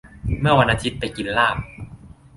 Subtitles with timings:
[0.39, 1.57] เมื่อวันอาทิตย์ไปกินลาบ